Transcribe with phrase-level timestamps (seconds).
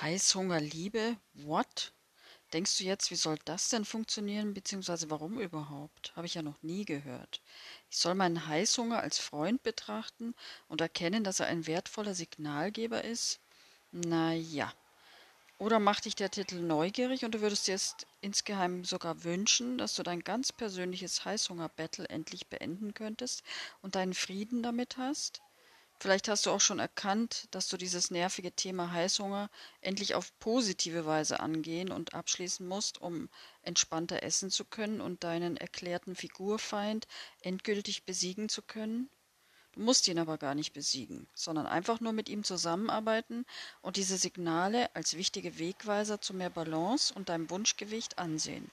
[0.00, 1.92] Heißhunger, Liebe, what?
[2.52, 6.16] Denkst du jetzt, wie soll das denn funktionieren, beziehungsweise warum überhaupt?
[6.16, 7.42] Habe ich ja noch nie gehört.
[7.90, 10.34] Ich soll meinen Heißhunger als Freund betrachten
[10.68, 13.40] und erkennen, dass er ein wertvoller Signalgeber ist?
[13.92, 14.72] Na ja.
[15.58, 19.94] Oder macht dich der Titel neugierig und du würdest dir jetzt insgeheim sogar wünschen, dass
[19.96, 23.42] du dein ganz persönliches Heißhunger-Battle endlich beenden könntest
[23.82, 25.42] und deinen Frieden damit hast?
[26.02, 29.48] Vielleicht hast du auch schon erkannt, dass du dieses nervige Thema Heißhunger
[29.82, 33.28] endlich auf positive Weise angehen und abschließen musst, um
[33.62, 37.06] entspannter essen zu können und deinen erklärten Figurfeind
[37.42, 39.10] endgültig besiegen zu können.
[39.74, 43.46] Du musst ihn aber gar nicht besiegen, sondern einfach nur mit ihm zusammenarbeiten
[43.80, 48.72] und diese Signale als wichtige Wegweiser zu mehr Balance und deinem Wunschgewicht ansehen.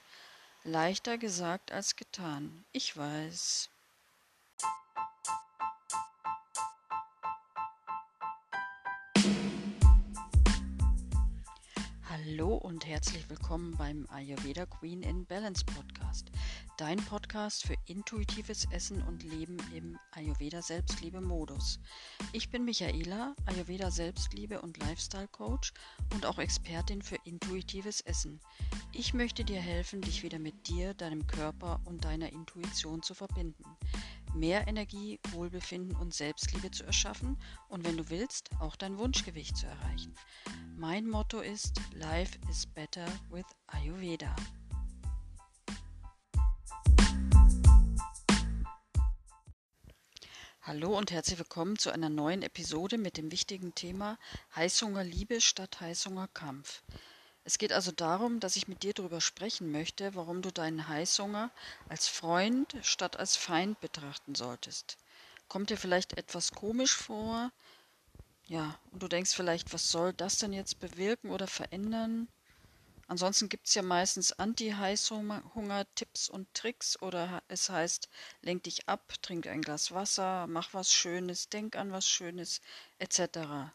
[0.64, 2.64] Leichter gesagt als getan.
[2.72, 3.70] Ich weiß.
[12.26, 16.30] Hallo und herzlich willkommen beim Ayurveda Queen in Balance Podcast.
[16.76, 21.78] Dein Podcast für intuitives Essen und Leben im Ayurveda Selbstliebe Modus.
[22.32, 25.72] Ich bin Michaela, Ayurveda Selbstliebe und Lifestyle Coach
[26.12, 28.38] und auch Expertin für intuitives Essen.
[28.92, 33.64] Ich möchte dir helfen, dich wieder mit dir, deinem Körper und deiner Intuition zu verbinden
[34.34, 39.66] mehr Energie, Wohlbefinden und Selbstliebe zu erschaffen und wenn du willst, auch dein Wunschgewicht zu
[39.66, 40.14] erreichen.
[40.76, 44.34] Mein Motto ist Life is better with Ayurveda.
[50.62, 54.18] Hallo und herzlich willkommen zu einer neuen Episode mit dem wichtigen Thema
[54.54, 56.82] Heißhunger Liebe statt Heißhunger Kampf.
[57.50, 61.50] Es geht also darum, dass ich mit dir darüber sprechen möchte, warum du deinen Heißhunger
[61.88, 64.98] als Freund statt als Feind betrachten solltest.
[65.48, 67.50] Kommt dir vielleicht etwas komisch vor?
[68.46, 72.28] Ja, und du denkst vielleicht, was soll das denn jetzt bewirken oder verändern?
[73.08, 78.08] Ansonsten gibt es ja meistens Anti-Heißhunger-Tipps und Tricks oder es heißt,
[78.42, 82.60] lenk dich ab, trink ein Glas Wasser, mach was Schönes, denk an was Schönes,
[83.00, 83.72] etc.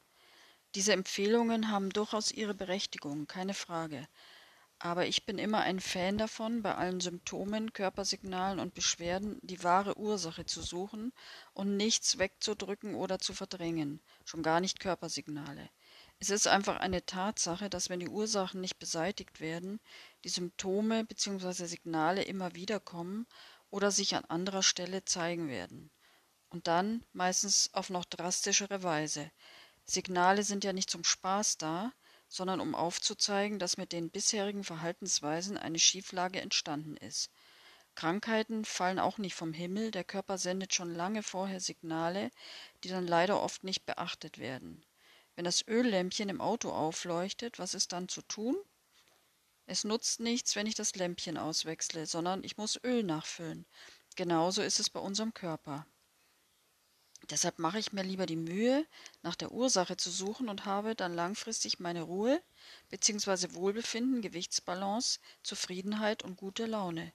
[0.75, 4.07] Diese Empfehlungen haben durchaus ihre Berechtigung, keine Frage.
[4.77, 9.97] Aber ich bin immer ein Fan davon, bei allen Symptomen, Körpersignalen und Beschwerden die wahre
[9.97, 11.13] Ursache zu suchen
[11.53, 15.69] und nichts wegzudrücken oder zu verdrängen, schon gar nicht Körpersignale.
[16.19, 19.79] Es ist einfach eine Tatsache, dass wenn die Ursachen nicht beseitigt werden,
[20.25, 21.67] die Symptome bzw.
[21.67, 23.27] Signale immer wieder kommen
[23.69, 25.89] oder sich an anderer Stelle zeigen werden.
[26.49, 29.31] Und dann meistens auf noch drastischere Weise,
[29.85, 31.93] Signale sind ja nicht zum Spaß da,
[32.27, 37.29] sondern um aufzuzeigen, dass mit den bisherigen Verhaltensweisen eine Schieflage entstanden ist.
[37.93, 42.29] Krankheiten fallen auch nicht vom Himmel, der Körper sendet schon lange vorher Signale,
[42.83, 44.83] die dann leider oft nicht beachtet werden.
[45.35, 48.55] Wenn das Öllämpchen im Auto aufleuchtet, was ist dann zu tun?
[49.65, 53.65] Es nutzt nichts, wenn ich das Lämpchen auswechsle, sondern ich muss Öl nachfüllen.
[54.15, 55.87] Genauso ist es bei unserem Körper.
[57.31, 58.85] Deshalb mache ich mir lieber die Mühe,
[59.23, 62.41] nach der Ursache zu suchen und habe dann langfristig meine Ruhe
[62.89, 63.55] bzw.
[63.55, 67.13] Wohlbefinden, Gewichtsbalance, Zufriedenheit und gute Laune.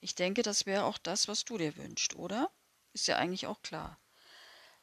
[0.00, 2.50] Ich denke, das wäre auch das, was du dir wünschst, oder?
[2.92, 3.98] Ist ja eigentlich auch klar.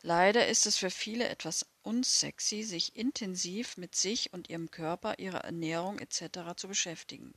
[0.01, 5.43] Leider ist es für viele etwas unsexy, sich intensiv mit sich und ihrem Körper, ihrer
[5.43, 6.55] Ernährung etc.
[6.55, 7.33] zu beschäftigen.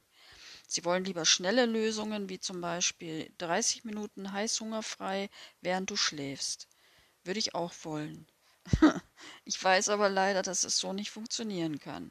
[0.66, 5.28] Sie wollen lieber schnelle Lösungen, wie zum Beispiel 30 Minuten heißhungerfrei,
[5.60, 6.69] während du schläfst.
[7.24, 8.26] Würde ich auch wollen.
[9.44, 12.10] ich weiß aber leider, dass es so nicht funktionieren kann.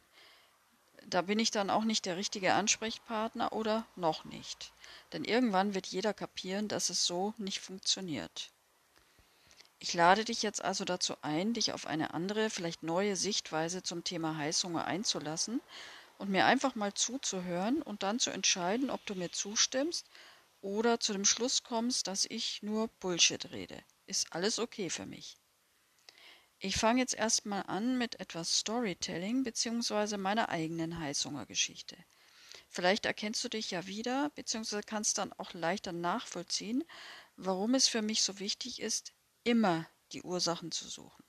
[1.07, 4.71] Da bin ich dann auch nicht der richtige Ansprechpartner oder noch nicht.
[5.11, 8.51] Denn irgendwann wird jeder kapieren, dass es so nicht funktioniert.
[9.79, 14.03] Ich lade dich jetzt also dazu ein, dich auf eine andere, vielleicht neue Sichtweise zum
[14.03, 15.61] Thema Heißhunger einzulassen
[16.17, 20.05] und mir einfach mal zuzuhören und dann zu entscheiden, ob du mir zustimmst
[20.61, 25.37] oder zu dem Schluss kommst, dass ich nur Bullshit rede ist alles okay für mich.
[26.57, 30.17] Ich fange jetzt erstmal an mit etwas Storytelling bzw.
[30.17, 31.95] meiner eigenen Heißhungergeschichte.
[32.67, 34.81] Vielleicht erkennst du dich ja wieder bzw.
[34.85, 36.83] kannst dann auch leichter nachvollziehen,
[37.37, 39.13] warum es für mich so wichtig ist,
[39.43, 41.23] immer die Ursachen zu suchen.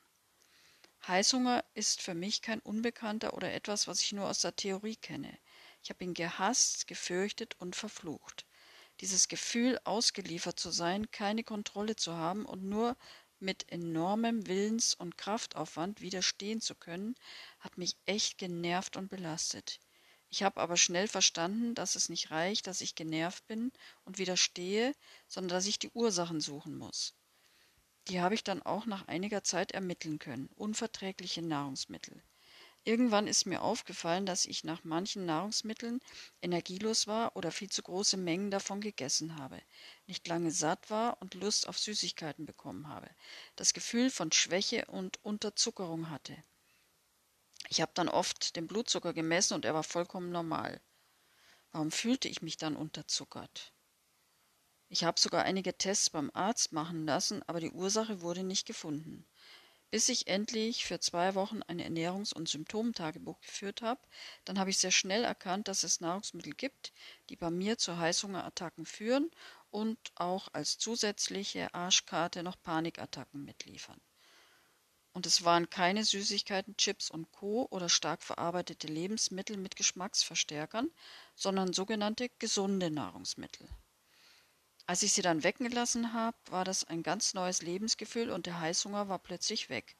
[1.06, 5.38] Heißhunger ist für mich kein Unbekannter oder etwas, was ich nur aus der Theorie kenne.
[5.82, 8.47] Ich habe ihn gehasst, gefürchtet und verflucht.
[9.00, 12.97] Dieses Gefühl, ausgeliefert zu sein, keine Kontrolle zu haben und nur
[13.38, 17.14] mit enormem Willens- und Kraftaufwand widerstehen zu können,
[17.58, 19.81] hat mich echt genervt und belastet.
[20.29, 23.73] Ich habe aber schnell verstanden, dass es nicht reicht, dass ich genervt bin
[24.05, 24.94] und widerstehe,
[25.26, 27.14] sondern dass ich die Ursachen suchen muss.
[28.08, 30.50] Die habe ich dann auch nach einiger Zeit ermitteln können.
[30.56, 32.23] Unverträgliche Nahrungsmittel.
[32.85, 36.00] Irgendwann ist mir aufgefallen, dass ich nach manchen Nahrungsmitteln
[36.41, 39.61] energielos war oder viel zu große Mengen davon gegessen habe,
[40.06, 43.11] nicht lange satt war und Lust auf Süßigkeiten bekommen habe,
[43.56, 46.43] das Gefühl von Schwäche und Unterzuckerung hatte.
[47.69, 50.81] Ich habe dann oft den Blutzucker gemessen und er war vollkommen normal.
[51.73, 53.75] Warum fühlte ich mich dann unterzuckert?
[54.88, 59.27] Ich habe sogar einige Tests beim Arzt machen lassen, aber die Ursache wurde nicht gefunden
[59.91, 64.01] bis ich endlich für zwei Wochen ein Ernährungs- und Symptomtagebuch geführt habe.
[64.45, 66.93] Dann habe ich sehr schnell erkannt, dass es Nahrungsmittel gibt,
[67.29, 69.31] die bei mir zu Heißhungerattacken führen
[69.71, 74.01] und auch als zusätzliche Arschkarte noch Panikattacken mitliefern.
[75.13, 77.67] Und es waren keine Süßigkeiten, Chips und Co.
[77.71, 80.89] oder stark verarbeitete Lebensmittel mit Geschmacksverstärkern,
[81.35, 83.69] sondern sogenannte gesunde Nahrungsmittel.
[84.91, 88.59] Als ich sie dann wecken gelassen habe, war das ein ganz neues Lebensgefühl und der
[88.59, 89.95] Heißhunger war plötzlich weg.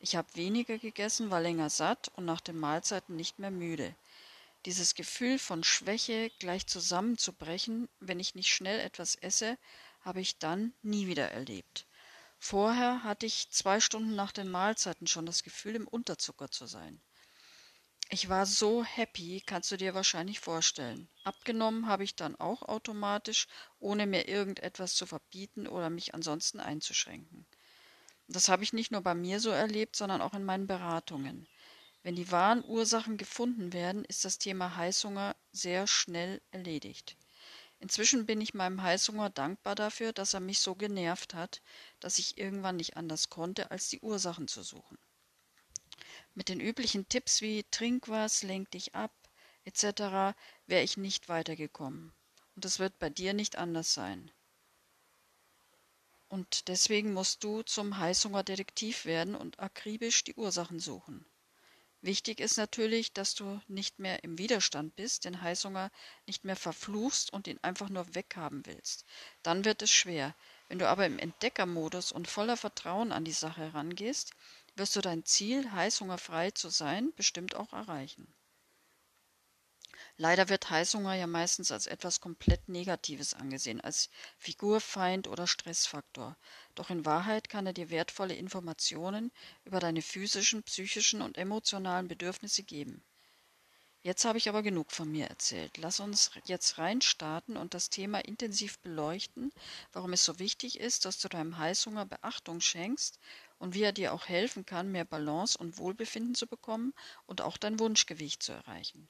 [0.00, 3.94] Ich habe weniger gegessen, war länger satt und nach den Mahlzeiten nicht mehr müde.
[4.64, 9.56] Dieses Gefühl von Schwäche gleich zusammenzubrechen, wenn ich nicht schnell etwas esse,
[10.00, 11.86] habe ich dann nie wieder erlebt.
[12.40, 17.00] Vorher hatte ich zwei Stunden nach den Mahlzeiten schon das Gefühl, im Unterzucker zu sein.
[18.14, 21.08] Ich war so happy, kannst du dir wahrscheinlich vorstellen.
[21.24, 23.48] Abgenommen habe ich dann auch automatisch,
[23.80, 27.44] ohne mir irgendetwas zu verbieten oder mich ansonsten einzuschränken.
[28.28, 31.48] Das habe ich nicht nur bei mir so erlebt, sondern auch in meinen Beratungen.
[32.04, 37.16] Wenn die wahren Ursachen gefunden werden, ist das Thema Heißhunger sehr schnell erledigt.
[37.80, 41.62] Inzwischen bin ich meinem Heißhunger dankbar dafür, dass er mich so genervt hat,
[41.98, 44.98] dass ich irgendwann nicht anders konnte, als die Ursachen zu suchen.
[46.34, 49.12] Mit den üblichen Tipps wie trink was, lenk dich ab
[49.64, 50.36] etc.
[50.66, 52.12] wäre ich nicht weitergekommen.
[52.54, 54.30] Und das wird bei dir nicht anders sein.
[56.28, 61.24] Und deswegen musst du zum Heißhungerdetektiv werden und akribisch die Ursachen suchen.
[62.02, 65.90] Wichtig ist natürlich, dass du nicht mehr im Widerstand bist, den Heißhunger
[66.26, 69.06] nicht mehr verfluchst und ihn einfach nur weghaben willst.
[69.42, 70.34] Dann wird es schwer.
[70.68, 74.32] Wenn du aber im Entdeckermodus und voller Vertrauen an die Sache herangehst,
[74.76, 78.34] wirst du dein Ziel, heißhungerfrei zu sein, bestimmt auch erreichen.
[80.16, 86.36] Leider wird Heißhunger ja meistens als etwas komplett Negatives angesehen, als Figurfeind oder Stressfaktor.
[86.74, 89.30] Doch in Wahrheit kann er dir wertvolle Informationen
[89.64, 93.04] über deine physischen, psychischen und emotionalen Bedürfnisse geben.
[94.02, 95.78] Jetzt habe ich aber genug von mir erzählt.
[95.78, 99.50] Lass uns jetzt reinstarten und das Thema intensiv beleuchten,
[99.92, 103.18] warum es so wichtig ist, dass du deinem Heißhunger Beachtung schenkst
[103.58, 106.94] und wie er dir auch helfen kann, mehr Balance und Wohlbefinden zu bekommen
[107.26, 109.08] und auch dein Wunschgewicht zu erreichen.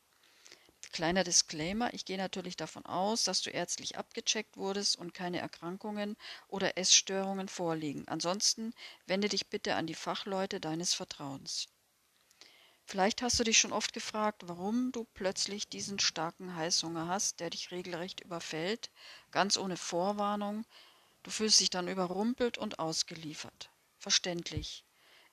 [0.92, 6.16] Kleiner Disclaimer, ich gehe natürlich davon aus, dass du ärztlich abgecheckt wurdest und keine Erkrankungen
[6.46, 8.06] oder Essstörungen vorliegen.
[8.06, 8.72] Ansonsten
[9.06, 11.66] wende dich bitte an die Fachleute deines Vertrauens.
[12.86, 17.50] Vielleicht hast du dich schon oft gefragt, warum du plötzlich diesen starken Heißhunger hast, der
[17.50, 18.90] dich regelrecht überfällt,
[19.32, 20.64] ganz ohne Vorwarnung.
[21.24, 23.70] Du fühlst dich dann überrumpelt und ausgeliefert.
[24.04, 24.84] Verständlich.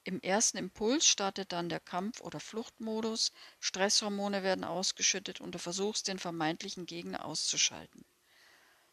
[0.06, 6.08] Im ersten Impuls startet dann der Kampf- oder Fluchtmodus, Stresshormone werden ausgeschüttet und du versuchst,
[6.08, 8.06] den vermeintlichen Gegner auszuschalten.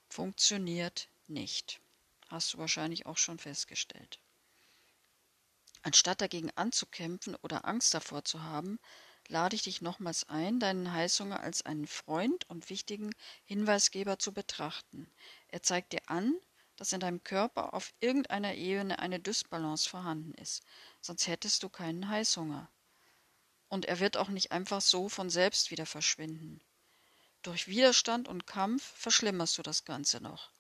[0.09, 1.81] Funktioniert nicht.
[2.27, 4.19] Hast du wahrscheinlich auch schon festgestellt.
[5.83, 8.81] Anstatt dagegen anzukämpfen oder Angst davor zu haben,
[9.29, 15.09] lade ich dich nochmals ein, deinen Heißhunger als einen Freund und wichtigen Hinweisgeber zu betrachten.
[15.47, 16.35] Er zeigt dir an,
[16.79, 20.63] dass in deinem Körper auf irgendeiner Ebene eine Dysbalance vorhanden ist,
[21.01, 22.71] sonst hättest du keinen Heißhunger.
[23.69, 26.61] Und er wird auch nicht einfach so von selbst wieder verschwinden.
[27.43, 30.53] Durch Widerstand und Kampf verschlimmerst du das Ganze noch.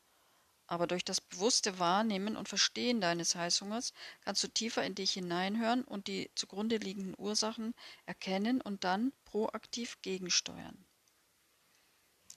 [0.66, 5.84] Aber durch das bewusste Wahrnehmen und Verstehen deines Heißhungers kannst du tiefer in dich hineinhören
[5.84, 7.74] und die zugrunde liegenden Ursachen
[8.06, 10.84] erkennen und dann proaktiv gegensteuern.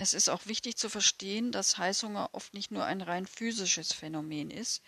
[0.01, 4.49] Es ist auch wichtig zu verstehen, dass Heißhunger oft nicht nur ein rein physisches Phänomen
[4.49, 4.81] ist.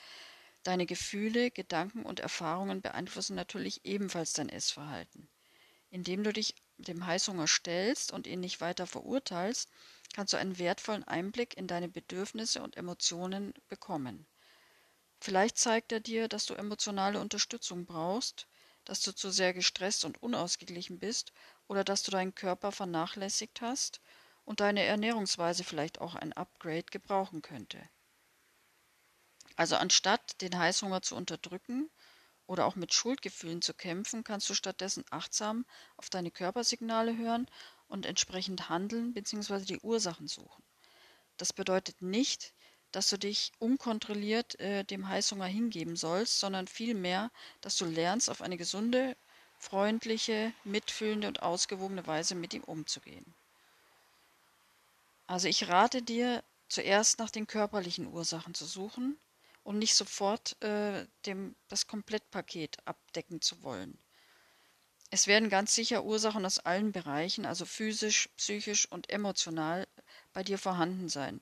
[0.63, 5.29] Deine Gefühle, Gedanken und Erfahrungen beeinflussen natürlich ebenfalls dein Essverhalten.
[5.91, 9.69] Indem du dich dem Heißhunger stellst und ihn nicht weiter verurteilst,
[10.15, 14.25] kannst du einen wertvollen Einblick in deine Bedürfnisse und Emotionen bekommen.
[15.19, 18.47] Vielleicht zeigt er dir, dass du emotionale Unterstützung brauchst,
[18.83, 21.33] dass du zu sehr gestresst und unausgeglichen bist
[21.67, 24.01] oder dass du deinen Körper vernachlässigt hast
[24.45, 27.81] und deine Ernährungsweise vielleicht auch ein Upgrade gebrauchen könnte.
[29.55, 31.89] Also anstatt den Heißhunger zu unterdrücken
[32.47, 37.47] oder auch mit Schuldgefühlen zu kämpfen, kannst du stattdessen achtsam auf deine Körpersignale hören
[37.87, 39.65] und entsprechend handeln bzw.
[39.65, 40.63] die Ursachen suchen.
[41.37, 42.53] Das bedeutet nicht,
[42.91, 47.31] dass du dich unkontrolliert äh, dem Heißhunger hingeben sollst, sondern vielmehr,
[47.61, 49.17] dass du lernst, auf eine gesunde,
[49.57, 53.33] freundliche, mitfühlende und ausgewogene Weise mit ihm umzugehen.
[55.33, 59.17] Also ich rate dir, zuerst nach den körperlichen Ursachen zu suchen
[59.63, 63.97] und nicht sofort äh, dem, das Komplettpaket abdecken zu wollen.
[65.09, 69.87] Es werden ganz sicher Ursachen aus allen Bereichen, also physisch, psychisch und emotional,
[70.33, 71.41] bei dir vorhanden sein.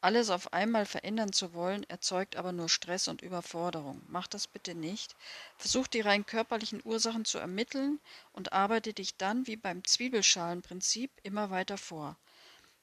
[0.00, 4.02] Alles auf einmal verändern zu wollen, erzeugt aber nur Stress und Überforderung.
[4.06, 5.16] Mach das bitte nicht.
[5.56, 7.98] Versuch die rein körperlichen Ursachen zu ermitteln
[8.30, 12.16] und arbeite dich dann, wie beim Zwiebelschalenprinzip, immer weiter vor.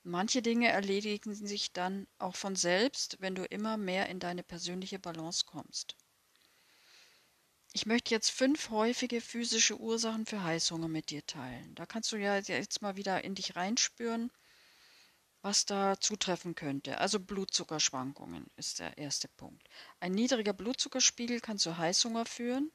[0.03, 4.99] Manche Dinge erledigen sich dann auch von selbst, wenn du immer mehr in deine persönliche
[4.99, 5.95] Balance kommst.
[7.71, 11.73] Ich möchte jetzt fünf häufige physische Ursachen für Heißhunger mit dir teilen.
[11.73, 14.29] Da kannst du ja jetzt mal wieder in dich reinspüren,
[15.41, 16.99] was da zutreffen könnte.
[16.99, 19.67] Also Blutzuckerschwankungen ist der erste Punkt.
[20.01, 22.71] Ein niedriger Blutzuckerspiegel kann zu Heißhunger führen.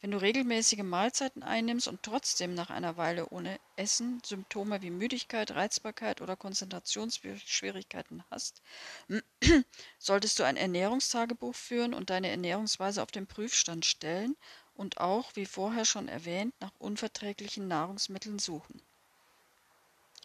[0.00, 5.50] Wenn du regelmäßige Mahlzeiten einnimmst und trotzdem nach einer Weile ohne Essen Symptome wie Müdigkeit,
[5.50, 8.62] Reizbarkeit oder Konzentrationsschwierigkeiten hast,
[9.98, 14.36] solltest du ein Ernährungstagebuch führen und deine Ernährungsweise auf den Prüfstand stellen
[14.74, 18.80] und auch, wie vorher schon erwähnt, nach unverträglichen Nahrungsmitteln suchen.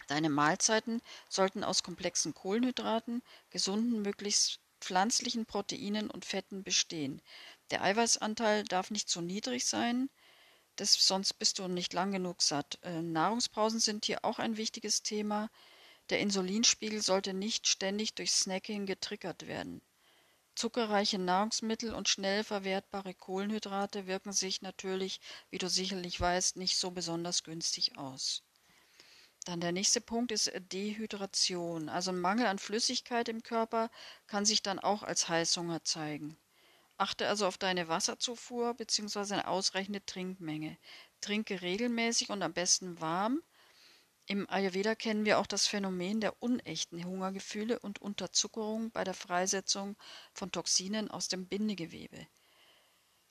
[0.07, 7.21] Deine Mahlzeiten sollten aus komplexen Kohlenhydraten, gesunden, möglichst pflanzlichen Proteinen und Fetten bestehen.
[7.71, 10.09] Der Eiweißanteil darf nicht zu niedrig sein,
[10.75, 12.79] das, sonst bist du nicht lang genug satt.
[12.81, 15.51] Äh, Nahrungspausen sind hier auch ein wichtiges Thema.
[16.09, 19.81] Der Insulinspiegel sollte nicht ständig durch Snacking getriggert werden.
[20.55, 26.91] Zuckerreiche Nahrungsmittel und schnell verwertbare Kohlenhydrate wirken sich natürlich, wie du sicherlich weißt, nicht so
[26.91, 28.43] besonders günstig aus.
[29.45, 31.89] Dann der nächste Punkt ist Dehydration.
[31.89, 33.89] Also ein Mangel an Flüssigkeit im Körper
[34.25, 36.37] kann sich dann auch als Heißhunger zeigen.
[37.03, 39.33] Achte also auf deine Wasserzufuhr bzw.
[39.33, 40.77] eine ausreichende Trinkmenge.
[41.19, 43.43] Trinke regelmäßig und am besten warm.
[44.25, 49.97] Im Ayurveda kennen wir auch das Phänomen der unechten Hungergefühle und Unterzuckerung bei der Freisetzung
[50.33, 52.25] von Toxinen aus dem Bindegewebe.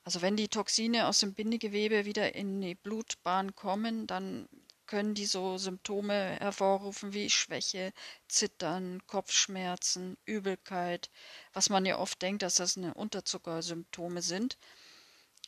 [0.04, 4.50] Also wenn die Toxine aus dem Bindegewebe wieder in die Blutbahn kommen, dann
[4.92, 7.94] können die so Symptome hervorrufen wie Schwäche,
[8.28, 11.08] Zittern, Kopfschmerzen, Übelkeit,
[11.54, 14.58] was man ja oft denkt, dass das eine Unterzuckersymptome sind,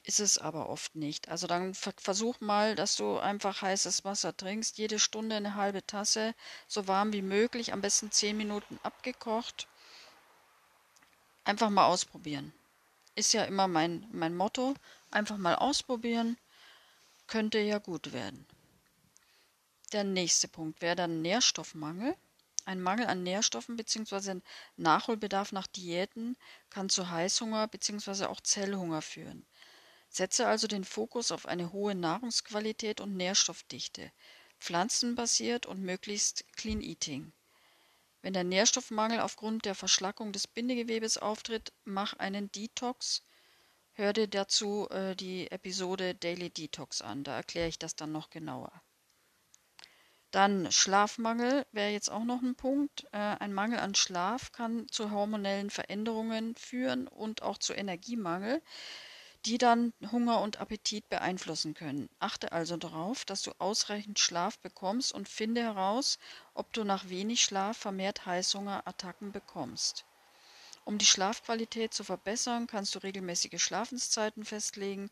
[0.03, 1.29] ist es aber oft nicht.
[1.29, 6.35] Also dann versuch mal, dass du einfach heißes Wasser trinkst, jede Stunde eine halbe Tasse,
[6.67, 9.69] so warm wie möglich, am besten zehn Minuten abgekocht.
[11.45, 12.55] Einfach mal ausprobieren.
[13.15, 14.73] Ist ja immer mein, mein Motto.
[15.11, 16.39] Einfach mal ausprobieren.
[17.27, 18.47] Könnte ja gut werden.
[19.95, 22.17] Der nächste Punkt wäre dann Nährstoffmangel.
[22.65, 24.41] Ein Mangel an Nährstoffen bzw.
[24.77, 26.37] Nachholbedarf nach Diäten
[26.69, 28.25] kann zu Heißhunger bzw.
[28.25, 29.47] auch Zellhunger führen.
[30.09, 34.11] Setze also den Fokus auf eine hohe Nahrungsqualität und Nährstoffdichte,
[34.59, 37.33] pflanzenbasiert und möglichst Clean Eating.
[38.21, 43.23] Wenn der Nährstoffmangel aufgrund der Verschlackung des Bindegewebes auftritt, mach einen Detox.
[43.93, 48.31] Hör dir dazu äh, die Episode Daily Detox an, da erkläre ich das dann noch
[48.31, 48.73] genauer.
[50.35, 53.05] Dann Schlafmangel wäre jetzt auch noch ein Punkt.
[53.13, 58.61] Äh, ein Mangel an Schlaf kann zu hormonellen Veränderungen führen und auch zu Energiemangel,
[59.47, 62.09] die dann Hunger und Appetit beeinflussen können.
[62.19, 66.19] Achte also darauf, dass du ausreichend Schlaf bekommst und finde heraus,
[66.55, 70.05] ob du nach wenig Schlaf vermehrt Heißhungerattacken bekommst.
[70.85, 75.11] Um die Schlafqualität zu verbessern, kannst du regelmäßige Schlafenszeiten festlegen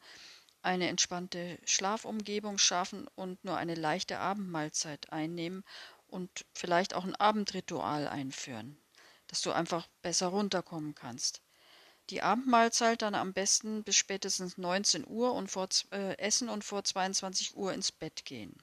[0.63, 5.65] eine entspannte Schlafumgebung schaffen und nur eine leichte Abendmahlzeit einnehmen
[6.07, 8.81] und vielleicht auch ein Abendritual einführen,
[9.27, 11.43] dass du einfach besser runterkommen kannst.
[12.11, 16.85] Die Abendmahlzeit dann am besten bis spätestens 19 Uhr und vor, äh, essen und vor
[16.85, 18.61] 22 Uhr ins Bett gehen.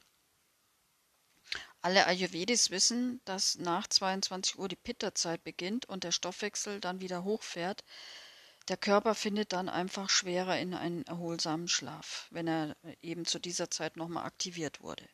[1.81, 7.23] Alle Ayurvedis wissen, dass nach 22 Uhr die Pitta-Zeit beginnt und der Stoffwechsel dann wieder
[7.23, 7.85] hochfährt,
[8.69, 13.71] der Körper findet dann einfach schwerer in einen erholsamen Schlaf, wenn er eben zu dieser
[13.71, 15.09] Zeit nochmal aktiviert wurde.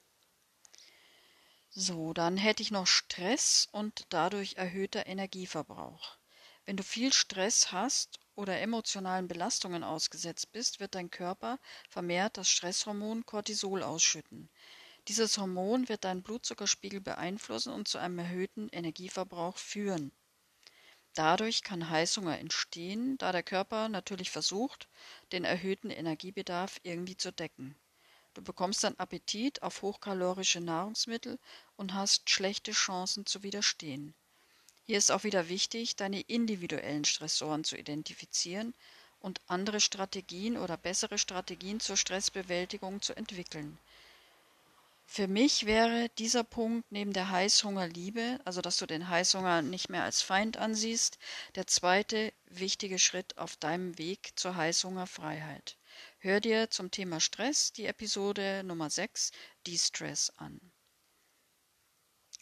[1.69, 6.17] So, dann hätte ich noch Stress und dadurch erhöhter Energieverbrauch.
[6.65, 11.59] Wenn du viel Stress hast oder emotionalen Belastungen ausgesetzt bist, wird dein Körper
[11.89, 14.49] vermehrt das Stresshormon Cortisol ausschütten.
[15.07, 20.11] Dieses Hormon wird deinen Blutzuckerspiegel beeinflussen und zu einem erhöhten Energieverbrauch führen.
[21.15, 24.87] Dadurch kann Heißhunger entstehen, da der Körper natürlich versucht,
[25.31, 27.75] den erhöhten Energiebedarf irgendwie zu decken.
[28.35, 31.39] Du bekommst dann Appetit auf hochkalorische Nahrungsmittel
[31.77, 34.13] und hast schlechte Chancen zu widerstehen.
[34.83, 38.73] Hier ist auch wieder wichtig, deine individuellen Stressoren zu identifizieren
[39.19, 43.79] und andere Strategien oder bessere Strategien zur Stressbewältigung zu entwickeln.
[45.07, 50.03] Für mich wäre dieser Punkt neben der Heißhunger-Liebe, also dass du den Heißhunger nicht mehr
[50.03, 51.19] als Feind ansiehst,
[51.55, 55.77] der zweite wichtige Schritt auf deinem Weg zur Heißhungerfreiheit.
[56.17, 59.31] Hör dir zum Thema Stress die Episode Nummer 6,
[59.67, 60.59] De-Stress, an.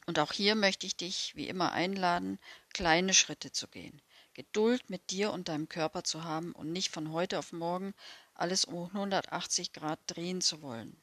[0.06, 2.40] Und auch hier möchte ich dich wie immer einladen,
[2.74, 4.02] kleine Schritte zu gehen.
[4.34, 7.94] Geduld mit dir und deinem Körper zu haben und nicht von heute auf morgen
[8.34, 11.00] alles um 180 Grad drehen zu wollen.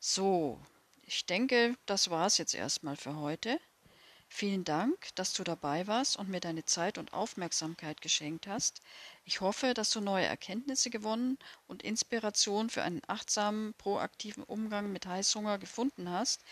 [0.00, 0.60] So,
[1.02, 3.58] ich denke, das war's jetzt erstmal für heute.
[4.28, 8.80] Vielen Dank, dass du dabei warst und mir deine Zeit und Aufmerksamkeit geschenkt hast.
[9.24, 11.36] Ich hoffe, dass du neue Erkenntnisse gewonnen
[11.66, 16.42] und Inspiration für einen achtsamen, proaktiven Umgang mit Heißhunger gefunden hast.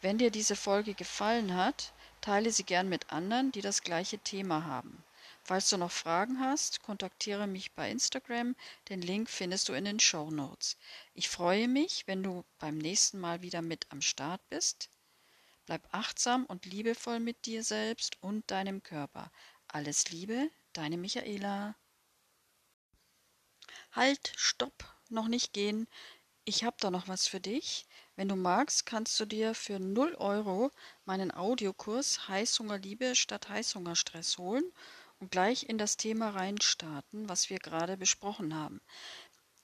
[0.00, 4.64] Wenn dir diese Folge gefallen hat, teile sie gern mit anderen, die das gleiche Thema
[4.64, 5.02] haben.
[5.44, 8.54] Falls du noch Fragen hast, kontaktiere mich bei Instagram.
[8.88, 10.76] Den Link findest du in den Show Notes.
[11.14, 14.88] Ich freue mich, wenn du beim nächsten Mal wieder mit am Start bist.
[15.66, 19.32] Bleib achtsam und liebevoll mit dir selbst und deinem Körper.
[19.66, 21.74] Alles Liebe, deine Michaela.
[23.90, 25.88] Halt, stopp, noch nicht gehen.
[26.44, 27.86] Ich habe da noch was für dich.
[28.14, 30.70] Wenn du magst, kannst du dir für 0 Euro
[31.04, 34.72] meinen Audiokurs Heißhunger Liebe statt Heißhungerstress holen
[35.30, 38.80] gleich in das Thema reinstarten, was wir gerade besprochen haben.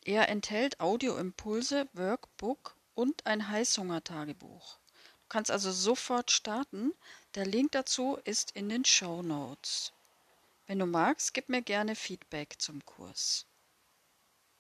[0.05, 4.77] Er enthält Audioimpulse, Workbook und ein Heißhunger-Tagebuch.
[4.77, 6.93] Du kannst also sofort starten.
[7.35, 9.93] Der Link dazu ist in den Show Notes.
[10.67, 13.47] Wenn du magst, gib mir gerne Feedback zum Kurs.